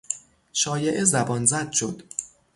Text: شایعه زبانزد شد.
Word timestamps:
شایعه 0.53 1.03
زبانزد 1.03 1.71
شد. 1.73 2.01